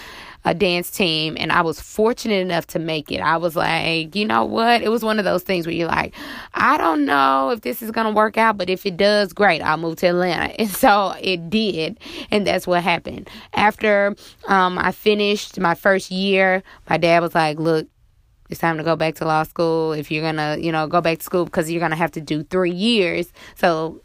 a 0.46 0.53
dance 0.53 0.89
team 0.89 1.36
and 1.38 1.51
I 1.51 1.62
was 1.62 1.81
fortunate 1.81 2.41
enough 2.41 2.67
to 2.67 2.79
make 2.79 3.12
it. 3.12 3.19
I 3.19 3.38
was 3.38 3.55
like, 3.55 4.15
you 4.15 4.25
know 4.25 4.46
what? 4.46 4.81
It 4.81 4.89
was 4.89 5.03
one 5.03 5.19
of 5.19 5.25
those 5.25 5.43
things 5.43 5.65
where 5.65 5.75
you're 5.75 5.88
like, 5.88 6.15
I 6.53 6.77
don't 6.77 7.05
know 7.05 7.50
if 7.50 7.62
this 7.62 7.81
is 7.81 7.91
going 7.91 8.08
to 8.08 8.13
work 8.13 8.38
out, 8.38 8.58
but 8.58 8.69
if 8.69 8.86
it 8.86 8.96
does, 8.98 9.34
great. 9.34 9.62
I'll 9.62 9.77
move 9.77 9.98
to 9.98 10.08
Atlanta. 10.08 10.53
And 10.60 10.69
so 10.69 11.13
it 11.22 11.50
did. 11.50 12.00
And 12.31 12.46
that's 12.46 12.67
what 12.67 12.84
happened. 12.84 13.29
After 13.53 14.15
um, 14.48 14.77
I 14.77 14.91
finished 14.91 15.60
my 15.60 15.74
first 15.74 16.12
year, 16.12 16.63
my 16.89 16.98
dad 16.98 17.22
was 17.22 17.34
like, 17.34 17.60
look, 17.60 17.88
it's 18.50 18.60
time 18.60 18.77
to 18.77 18.84
go 18.84 18.96
back 18.96 19.15
to 19.15 19.25
law 19.25 19.43
school 19.43 19.93
if 19.93 20.10
you're 20.12 20.24
gonna 20.24 20.58
you 20.60 20.72
know 20.72 20.88
go 20.88 21.01
back 21.01 21.19
to 21.19 21.24
school 21.24 21.46
because 21.46 21.69
you're 21.72 21.79
gonna 21.79 21.96
have 21.96 22.12
to 22.12 22.22
do 22.22 22.43
three 22.43 22.72
years 22.72 23.31
so 23.53 24.01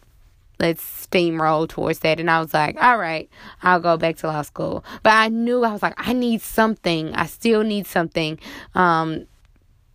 let's 0.64 0.82
steamroll 0.82 1.68
towards 1.68 1.98
that. 1.98 2.18
And 2.18 2.30
I 2.30 2.40
was 2.40 2.54
like, 2.54 2.82
all 2.82 2.96
right, 2.96 3.28
I'll 3.62 3.80
go 3.80 3.98
back 3.98 4.16
to 4.18 4.28
law 4.28 4.40
school. 4.40 4.82
But 5.02 5.10
I 5.10 5.28
knew 5.28 5.62
I 5.62 5.72
was 5.72 5.82
like, 5.82 5.94
I 5.98 6.14
need 6.14 6.40
something. 6.40 7.14
I 7.14 7.26
still 7.26 7.62
need 7.62 7.86
something 7.86 8.38
um, 8.74 9.26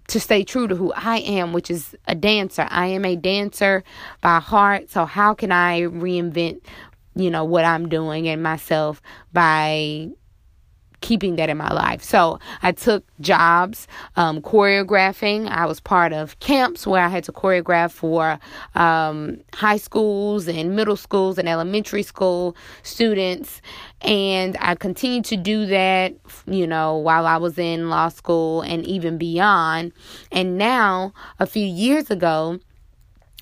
to 0.10 0.20
stay 0.20 0.44
true 0.44 0.68
to 0.68 0.76
who 0.76 0.94
I 0.94 1.18
am, 1.18 1.54
which 1.54 1.72
is 1.72 1.96
a 2.08 2.14
dancer. 2.14 2.68
I 2.70 2.86
am 2.88 3.04
a 3.04 3.16
dancer 3.16 3.84
by 4.22 4.40
heart. 4.40 4.92
So 4.92 5.06
how 5.06 5.34
can 5.34 5.52
I 5.52 5.82
reinvent, 5.82 6.62
you 7.16 7.32
know, 7.32 7.46
what 7.46 7.66
I'm 7.66 7.90
doing 7.90 8.28
and 8.28 8.44
myself 8.44 9.02
by 9.34 10.10
keeping 11.01 11.36
that 11.38 11.50
in 11.50 11.58
my 11.58 11.72
life. 11.72 12.03
So 12.03 12.39
I 12.62 12.72
took 12.72 13.03
jobs 13.22 13.88
um, 14.15 14.41
choreographing. 14.41 15.48
I 15.50 15.65
was 15.65 15.79
part 15.79 16.13
of 16.13 16.39
camps 16.39 16.86
where 16.86 17.03
I 17.03 17.08
had 17.08 17.24
to 17.25 17.32
choreograph 17.32 17.91
for 17.91 18.39
um, 18.75 19.39
high 19.53 19.77
schools 19.77 20.48
and 20.48 20.75
middle 20.75 20.98
schools 20.98 21.38
and 21.38 21.48
elementary 21.48 22.03
school 22.03 22.56
students. 22.84 23.62
And 24.01 24.58
I 24.60 24.75
continued 24.75 25.25
to 25.25 25.38
do 25.38 25.65
that, 25.68 26.13
you 26.46 26.65
know, 26.65 26.98
while 26.98 27.25
I 27.25 27.38
was 27.38 27.58
in 27.58 27.89
law 27.89 28.10
school 28.10 28.62
and 28.62 28.86
even 28.86 29.18
beyond. 29.18 29.91
And 30.32 30.58
now, 30.58 31.13
a 31.39 31.46
few 31.46 31.65
years 31.65 32.10
ago, 32.10 32.60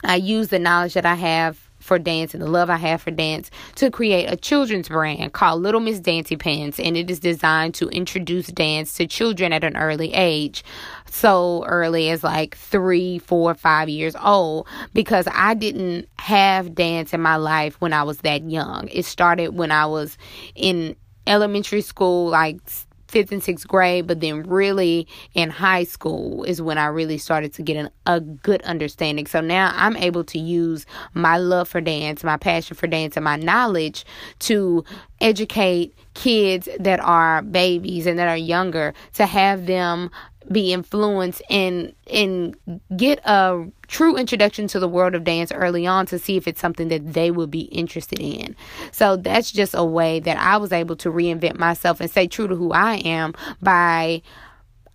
I 0.03 0.15
used 0.15 0.49
the 0.49 0.59
knowledge 0.59 0.93
that 0.93 1.05
I 1.05 1.15
have 1.15 1.66
for 1.87 1.97
dance 1.97 2.33
and 2.33 2.43
the 2.43 2.47
love 2.47 2.69
I 2.69 2.75
have 2.75 3.01
for 3.01 3.11
dance 3.11 3.49
to 3.75 3.89
create 3.89 4.25
a 4.25 4.35
children's 4.35 4.89
brand 4.89 5.33
called 5.33 5.61
Little 5.61 5.79
Miss 5.79 5.99
Dancy 5.99 6.35
Pants. 6.35 6.79
And 6.79 6.97
it 6.97 7.09
is 7.09 7.19
designed 7.19 7.73
to 7.75 7.87
introduce 7.89 8.47
dance 8.47 8.93
to 8.95 9.07
children 9.07 9.53
at 9.53 9.63
an 9.63 9.77
early 9.77 10.13
age. 10.13 10.63
So 11.09 11.63
early 11.65 12.09
as 12.09 12.23
like 12.23 12.55
three, 12.57 13.19
four, 13.19 13.55
five 13.55 13.89
years 13.89 14.15
old 14.21 14.67
because 14.93 15.27
I 15.31 15.53
didn't 15.53 16.07
have 16.19 16.75
dance 16.75 17.13
in 17.13 17.21
my 17.21 17.37
life 17.37 17.79
when 17.79 17.93
I 17.93 18.03
was 18.03 18.19
that 18.19 18.49
young. 18.49 18.89
It 18.91 19.05
started 19.05 19.55
when 19.55 19.71
I 19.71 19.85
was 19.85 20.17
in 20.53 20.95
elementary 21.25 21.81
school, 21.81 22.29
like 22.29 22.59
fifth 23.07 23.31
and 23.31 23.41
sixth 23.43 23.67
grade, 23.67 24.07
but 24.07 24.19
then 24.19 24.43
really 24.43 25.07
in 25.33 25.49
high 25.49 25.83
school 25.83 26.43
is 26.43 26.61
when 26.61 26.77
I 26.77 26.87
really 26.87 27.17
started 27.17 27.53
to 27.53 27.61
get 27.61 27.77
an, 27.77 27.89
a 28.05 28.19
good 28.19 28.61
understanding. 28.63 29.25
So 29.27 29.41
now 29.41 29.71
I'm 29.75 29.95
able 29.97 30.23
to 30.25 30.39
use 30.39 30.85
my 31.13 31.37
love 31.37 31.67
for 31.67 31.81
dance, 31.81 32.23
my 32.23 32.37
passion 32.37 32.75
for 32.75 32.87
dance, 32.87 33.15
and 33.15 33.23
my 33.23 33.37
knowledge 33.37 34.05
to 34.39 34.83
educate 35.21 35.95
kids 36.13 36.67
that 36.79 36.99
are 36.99 37.41
babies 37.43 38.05
and 38.05 38.19
that 38.19 38.27
are 38.27 38.37
younger 38.37 38.93
to 39.13 39.25
have 39.25 39.65
them 39.65 40.09
be 40.51 40.71
influenced 40.73 41.41
and 41.49 41.93
and 42.11 42.55
get 42.95 43.19
a 43.25 43.65
true 43.87 44.15
introduction 44.15 44.67
to 44.67 44.79
the 44.79 44.87
world 44.87 45.15
of 45.15 45.23
dance 45.23 45.51
early 45.51 45.85
on 45.85 46.05
to 46.07 46.19
see 46.19 46.37
if 46.37 46.47
it's 46.47 46.61
something 46.61 46.87
that 46.87 47.13
they 47.13 47.31
would 47.31 47.51
be 47.51 47.61
interested 47.61 48.19
in. 48.19 48.55
So 48.91 49.17
that's 49.17 49.51
just 49.51 49.73
a 49.75 49.83
way 49.83 50.19
that 50.21 50.37
I 50.37 50.57
was 50.57 50.71
able 50.71 50.95
to 50.97 51.11
reinvent 51.11 51.57
myself 51.57 51.99
and 51.99 52.09
stay 52.09 52.27
true 52.27 52.47
to 52.47 52.55
who 52.55 52.71
I 52.71 52.95
am 52.97 53.33
by 53.61 54.21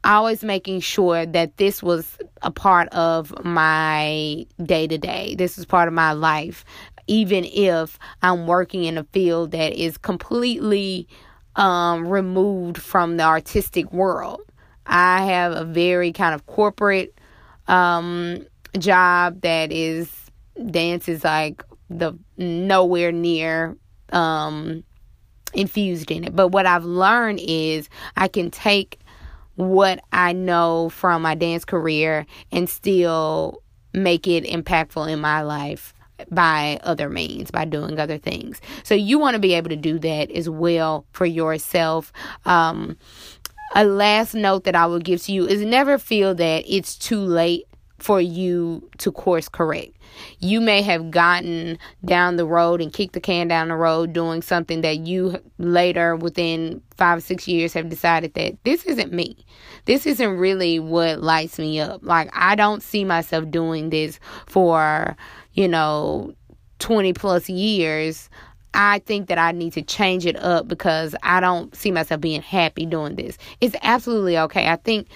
always 0.05 0.43
making 0.43 0.81
sure 0.81 1.25
that 1.27 1.59
this 1.59 1.83
was 1.83 2.19
a 2.43 2.51
part 2.51 2.89
of 2.89 3.33
my 3.45 4.47
day 4.63 4.89
to 4.89 4.99
day. 4.99 5.37
This 5.37 5.59
is 5.59 5.65
part 5.65 5.87
of 5.87 5.95
my 5.95 6.13
life 6.13 6.65
even 7.07 7.45
if 7.45 7.99
I'm 8.23 8.47
working 8.47 8.85
in 8.85 8.99
a 8.99 9.05
field 9.05 9.51
that 9.53 9.73
is 9.73 9.99
completely 9.99 11.09
um, 11.57 12.07
removed 12.07 12.79
from 12.79 13.17
the 13.17 13.25
artistic 13.25 13.93
world. 13.93 14.41
I 14.87 15.25
have 15.25 15.53
a 15.53 15.65
very 15.65 16.13
kind 16.13 16.35
of 16.35 16.47
corporate 16.47 17.15
um, 17.69 18.47
job 18.79 19.41
that 19.43 19.73
is 19.73 20.11
dance 20.71 21.09
is 21.09 21.25
like 21.25 21.63
the 21.89 22.19
nowhere 22.37 23.13
near 23.13 23.77
um, 24.13 24.85
infused 25.55 26.11
in 26.11 26.25
it. 26.25 26.37
But 26.37 26.49
what 26.49 26.67
I've 26.67 26.85
learned 26.85 27.41
is 27.43 27.89
I 28.17 28.29
can 28.29 28.51
take 28.51 28.99
what 29.57 30.03
I 30.13 30.33
know 30.33 30.89
from 30.89 31.23
my 31.23 31.35
dance 31.35 31.65
career 31.65 32.27
and 32.51 32.69
still 32.69 33.63
make 33.93 34.27
it 34.27 34.45
impactful 34.45 35.11
in 35.11 35.21
my 35.21 35.43
life 35.43 35.93
by 36.31 36.79
other 36.83 37.09
means, 37.09 37.51
by 37.51 37.65
doing 37.65 37.99
other 37.99 38.19
things. 38.19 38.61
So 38.85 38.95
you 38.95 39.19
want 39.19 39.35
to 39.35 39.41
be 39.41 39.55
able 39.55 39.71
to 39.71 39.77
do 39.77 39.99
that 39.99 40.31
as 40.31 40.49
well 40.49 41.05
for 41.13 41.27
yourself. 41.27 42.13
Um, 42.45 42.97
a 43.75 43.85
last 43.85 44.35
note 44.35 44.65
that 44.65 44.75
I 44.75 44.87
will 44.87 44.99
give 44.99 45.23
to 45.23 45.33
you 45.33 45.47
is 45.47 45.63
never 45.63 45.99
feel 45.99 46.35
that 46.35 46.65
it's 46.67 46.97
too 46.97 47.21
late 47.21 47.67
for 47.99 48.21
you 48.21 48.89
to 48.99 49.13
course 49.13 49.49
correct. 49.49 49.93
You 50.41 50.61
may 50.61 50.83
have 50.83 51.11
gotten 51.11 51.79
down 52.05 52.37
the 52.37 52.45
road 52.45 52.81
and 52.81 52.93
kicked 52.93 53.13
the 53.13 53.21
can 53.21 53.49
down 53.49 53.69
the 53.69 53.77
road 53.77 54.13
doing 54.13 54.43
something 54.43 54.81
that 54.81 54.99
you 55.07 55.41
later, 55.59 56.17
within 56.17 56.83
five 56.97 57.19
or 57.19 57.21
six 57.21 57.47
years, 57.47 57.73
have 57.75 57.89
decided 57.89 58.35
that 58.35 58.57
this 58.65 58.85
isn't 58.85 59.13
me. 59.13 59.37
This 59.85 60.05
isn't 60.05 60.37
really 60.37 60.81
what 60.81 61.23
lights 61.23 61.59
me 61.59 61.81
up. 61.81 62.01
Like, 62.03 62.29
I 62.33 62.57
don't 62.57 62.83
see 62.83 63.05
myself 63.05 63.51
doing 63.51 63.91
this 63.91 64.19
for, 64.47 65.17
you 65.53 65.69
know, 65.69 66.35
20 66.81 67.13
plus 67.13 67.49
years. 67.49 68.29
I 68.75 69.01
think 69.01 69.29
that 69.29 69.39
I 69.39 69.53
need 69.53 69.73
to 69.75 69.83
change 69.83 70.27
it 70.27 70.37
up 70.37 70.69
because 70.69 71.15
I 71.23 71.41
don't 71.41 71.75
see 71.75 71.91
myself 71.91 72.21
being 72.21 72.43
happy 72.43 72.87
doing 72.87 73.17
this. 73.17 73.39
It's 73.61 73.77
absolutely 73.83 74.39
okay. 74.39 74.69
I 74.69 74.77
think 74.77 75.09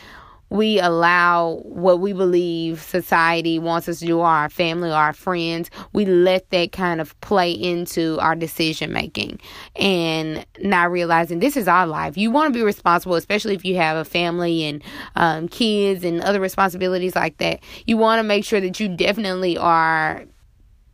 we 0.49 0.79
allow 0.79 1.61
what 1.65 1.99
we 1.99 2.13
believe 2.13 2.81
society 2.81 3.59
wants 3.59 3.89
us 3.89 3.99
to 3.99 4.07
do, 4.07 4.19
or 4.21 4.27
our 4.27 4.49
family, 4.49 4.91
or 4.91 4.95
our 4.95 5.13
friends, 5.13 5.71
we 5.93 6.05
let 6.05 6.49
that 6.51 6.71
kind 6.71 7.01
of 7.01 7.21
play 7.21 7.51
into 7.51 8.17
our 8.21 8.37
decision 8.37 8.93
making 8.93 9.41
and 9.75 10.47
not 10.61 10.93
realizing 10.93 11.41
this 11.41 11.57
is 11.57 11.67
our 11.67 11.87
life. 11.87 12.17
You 12.17 12.31
want 12.31 12.53
to 12.53 12.59
be 12.59 12.65
responsible, 12.65 13.17
especially 13.17 13.55
if 13.55 13.65
you 13.65 13.77
have 13.77 13.97
a 13.97 14.05
family 14.05 14.65
and 14.65 14.83
um, 15.17 15.49
kids 15.49 16.05
and 16.05 16.21
other 16.21 16.41
responsibilities 16.41 17.17
like 17.17 17.39
that. 17.39 17.61
You 17.87 17.97
want 17.97 18.21
to 18.21 18.23
make 18.23 18.45
sure 18.45 18.61
that 18.61 18.79
you 18.79 18.89
definitely 18.89 19.59
are 19.59 20.27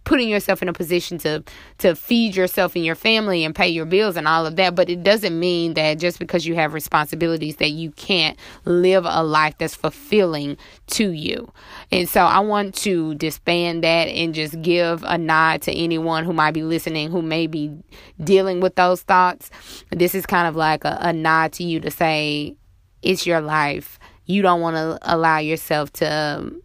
putting 0.05 0.29
yourself 0.29 0.63
in 0.63 0.69
a 0.69 0.73
position 0.73 1.19
to 1.19 1.43
to 1.79 1.95
feed 1.95 2.35
yourself 2.35 2.75
and 2.75 2.85
your 2.85 2.95
family 2.95 3.45
and 3.45 3.55
pay 3.55 3.69
your 3.69 3.85
bills 3.85 4.17
and 4.17 4.27
all 4.27 4.47
of 4.47 4.57
that 4.57 4.75
but 4.75 4.89
it 4.89 5.03
doesn't 5.03 5.39
mean 5.39 5.75
that 5.75 5.99
just 5.99 6.19
because 6.19 6.47
you 6.47 6.55
have 6.55 6.75
responsibilities 6.75 7.57
that 7.57 7.71
you 7.71 7.91
can't 7.93 8.39
live 8.65 9.05
a 9.07 9.23
life 9.23 9.57
that's 9.59 9.75
fulfilling 9.75 10.57
to 10.87 11.11
you. 11.11 11.53
And 11.91 12.09
so 12.09 12.23
i 12.23 12.41
want 12.41 12.75
to 12.77 13.15
disband 13.15 13.85
that 13.85 14.09
and 14.09 14.35
just 14.35 14.61
give 14.63 15.03
a 15.05 15.19
nod 15.19 15.63
to 15.63 15.73
anyone 15.73 16.25
who 16.25 16.33
might 16.33 16.53
be 16.53 16.63
listening 16.63 17.11
who 17.11 17.23
may 17.23 17.47
be 17.47 17.77
dealing 18.23 18.61
with 18.61 18.75
those 18.75 19.03
thoughts. 19.03 19.51
This 19.91 20.15
is 20.15 20.27
kind 20.27 20.49
of 20.49 20.57
like 20.57 20.85
a, 20.85 20.99
a 21.01 21.13
nod 21.13 21.53
to 21.55 21.65
you 21.65 21.81
to 21.81 21.91
say 21.91 22.57
it's 23.03 23.27
your 23.27 23.41
life. 23.41 23.99
You 24.27 24.43
don't 24.43 24.61
want 24.61 24.77
to 24.77 24.99
allow 25.03 25.39
yourself 25.39 25.93
to 25.95 26.07
um, 26.07 26.63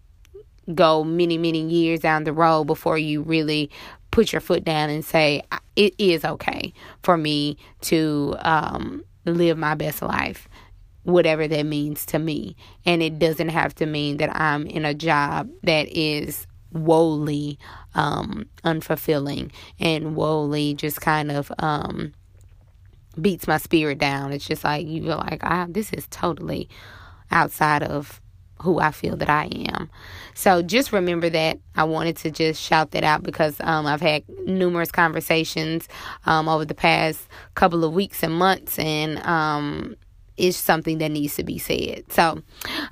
go 0.74 1.04
many, 1.04 1.38
many 1.38 1.62
years 1.62 2.02
down 2.02 2.24
the 2.24 2.34
road 2.34 2.66
before 2.66 2.98
you 2.98 3.22
really 3.22 3.70
put 4.12 4.32
your 4.32 4.42
foot 4.42 4.64
down 4.64 4.90
and 4.90 5.06
say, 5.06 5.42
it 5.76 5.94
is 5.98 6.26
okay 6.26 6.74
for 7.04 7.18
me 7.18 7.58
to 7.82 8.36
um, 8.40 9.04
live 9.26 9.58
my 9.58 9.76
best 9.76 10.02
life, 10.02 10.48
whatever 11.04 11.48
that 11.48 11.66
means 11.66 12.06
to 12.08 12.20
me. 12.20 12.56
And 12.86 13.02
it 13.02 13.20
doesn't 13.20 13.50
have 13.50 13.76
to 13.76 13.86
mean 13.86 14.18
that 14.18 14.36
I'm 14.36 14.66
in 14.66 14.86
a 14.86 14.94
job 14.94 15.50
that 15.64 15.88
is 15.90 16.48
woefully 16.72 17.58
um, 17.96 18.46
unfulfilling 18.64 19.52
and 19.80 20.16
woefully 20.16 20.74
just 20.74 21.00
kind 21.02 21.32
of 21.32 21.52
um, 21.60 22.14
beats 23.20 23.48
my 23.48 23.58
spirit 23.58 24.00
down. 24.00 24.34
It's 24.34 24.48
just 24.48 24.64
like 24.64 24.86
you 24.88 25.04
feel 25.04 25.18
like, 25.18 25.44
ah, 25.44 25.68
this 25.70 25.94
is 25.94 26.08
totally 26.10 26.70
outside 27.32 27.84
of 27.84 28.22
who 28.62 28.80
I 28.80 28.92
feel 28.92 29.16
that 29.18 29.30
I 29.30 29.46
am. 29.74 29.90
So 30.34 30.62
just 30.62 30.92
remember 30.92 31.30
that. 31.30 31.60
I 31.76 31.84
wanted 31.84 32.18
to 32.18 32.32
just 32.32 32.62
shout 32.62 32.92
that 32.92 33.04
out 33.04 33.24
because 33.24 33.58
um, 33.62 33.86
I've 33.86 34.02
had 34.02 34.24
numerous 34.46 34.92
conversations 34.92 35.88
um, 36.26 36.48
over 36.48 36.66
the 36.66 36.76
past 36.76 37.28
couple 37.56 37.84
of 37.84 37.94
weeks 37.94 38.24
and 38.24 38.34
months, 38.34 38.78
and 38.78 39.20
um, 39.26 39.96
it's 40.38 40.58
something 40.58 41.00
that 41.00 41.10
needs 41.10 41.36
to 41.36 41.44
be 41.44 41.58
said. 41.58 42.04
So 42.12 42.42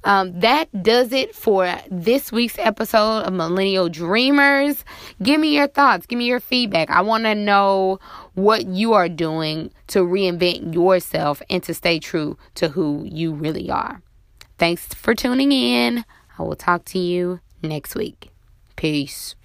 um, 0.03 0.39
that 0.39 0.83
does 0.83 1.13
it 1.13 1.35
for 1.35 1.71
this 1.89 2.31
week's 2.31 2.57
episode 2.57 3.21
of 3.21 3.33
Millennial 3.33 3.89
Dreamers. 3.89 4.83
Give 5.21 5.39
me 5.39 5.55
your 5.55 5.67
thoughts, 5.67 6.05
give 6.05 6.17
me 6.17 6.25
your 6.25 6.39
feedback. 6.39 6.89
I 6.89 7.01
want 7.01 7.25
to 7.25 7.35
know 7.35 7.99
what 8.33 8.65
you 8.65 8.93
are 8.93 9.09
doing 9.09 9.71
to 9.87 9.99
reinvent 9.99 10.73
yourself 10.73 11.41
and 11.49 11.61
to 11.63 11.73
stay 11.73 11.99
true 11.99 12.37
to 12.55 12.69
who 12.69 13.03
you 13.05 13.33
really 13.33 13.69
are. 13.69 14.01
Thanks 14.57 14.87
for 14.87 15.13
tuning 15.13 15.51
in. 15.51 16.05
I 16.37 16.43
will 16.43 16.55
talk 16.55 16.85
to 16.85 16.99
you 16.99 17.39
next 17.61 17.95
week. 17.95 18.29
Peace. 18.75 19.35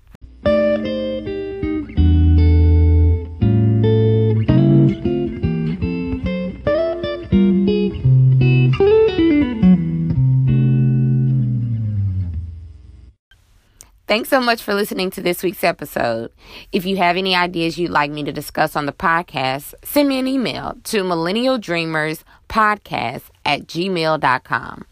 Thanks 14.10 14.28
so 14.28 14.40
much 14.40 14.60
for 14.60 14.74
listening 14.74 15.12
to 15.12 15.22
this 15.22 15.44
week's 15.44 15.62
episode. 15.62 16.32
If 16.72 16.84
you 16.84 16.96
have 16.96 17.16
any 17.16 17.36
ideas 17.36 17.78
you'd 17.78 17.92
like 17.92 18.10
me 18.10 18.24
to 18.24 18.32
discuss 18.32 18.74
on 18.74 18.86
the 18.86 18.92
podcast, 18.92 19.72
send 19.84 20.08
me 20.08 20.18
an 20.18 20.26
email 20.26 20.76
to 20.82 21.04
millennialdreamerspodcast 21.04 23.22
at 23.44 23.68
gmail.com. 23.68 24.84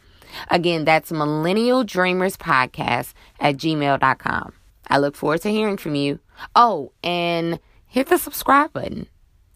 Again, 0.50 0.84
that's 0.84 1.12
Millennial 1.12 1.84
Dreamers 1.84 2.36
Podcast 2.36 3.14
at 3.40 3.56
gmail.com. 3.56 4.52
I 4.88 4.98
look 4.98 5.16
forward 5.16 5.42
to 5.42 5.50
hearing 5.50 5.76
from 5.76 5.94
you. 5.94 6.20
Oh, 6.54 6.92
and 7.02 7.60
hit 7.86 8.08
the 8.08 8.18
subscribe 8.18 8.72
button. 8.72 9.06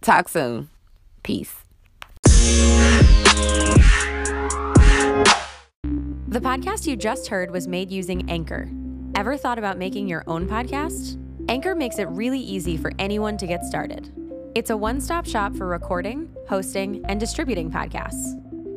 Talk 0.01 0.29
soon. 0.29 0.69
Peace. 1.23 1.55
The 6.33 6.41
podcast 6.41 6.87
you 6.87 6.97
just 6.97 7.29
heard 7.29 7.51
was 7.51 7.69
made 7.69 7.91
using 7.91 8.29
Anchor. 8.31 8.71
Ever 9.15 9.37
thought 9.37 9.59
about 9.59 9.77
making 9.77 10.09
your 10.09 10.25
own 10.27 10.49
podcast? 10.49 11.19
Anchor 11.49 11.75
makes 11.75 11.99
it 11.99 12.09
really 12.09 12.41
easy 12.41 12.77
for 12.77 12.91
anyone 12.99 13.37
to 13.37 13.47
get 13.47 13.65
started. 13.65 14.11
It's 14.55 14.71
a 14.71 14.77
one 14.77 15.01
stop 15.01 15.27
shop 15.27 15.55
for 15.55 15.67
recording, 15.67 16.35
hosting, 16.49 17.05
and 17.07 17.21
distributing 17.21 17.71
podcasts. 17.71 18.39